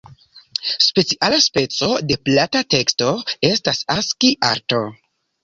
Speciala 0.85 1.37
speco 1.47 1.89
de 2.13 2.17
plata 2.31 2.63
teksto 2.75 3.11
estas 3.53 3.85
Aski-arto. 3.99 4.83